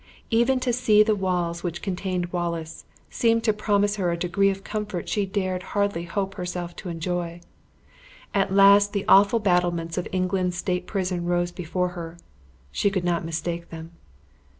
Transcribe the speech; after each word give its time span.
Even 0.31 0.59
to 0.61 0.73
see 0.73 1.03
the 1.03 1.13
walls 1.13 1.61
which 1.61 1.83
contained 1.83 2.33
Wallace, 2.33 2.85
seemed 3.11 3.43
to 3.43 3.53
promise 3.53 3.97
her 3.97 4.11
a 4.11 4.17
degree 4.17 4.49
of 4.49 4.63
comfort 4.63 5.07
she 5.07 5.27
dared 5.27 5.61
hardly 5.77 6.05
hope 6.05 6.33
herself 6.33 6.75
to 6.77 6.89
enjoy. 6.89 7.39
At 8.33 8.51
last 8.51 8.93
the 8.93 9.05
awful 9.07 9.37
battlements 9.37 9.99
of 9.99 10.07
England's 10.11 10.57
state 10.57 10.87
prison 10.87 11.25
rose 11.25 11.51
before 11.51 11.89
her. 11.89 12.17
She 12.71 12.89
could 12.89 13.03
not 13.03 13.23
mistake 13.25 13.69
them. 13.69 13.91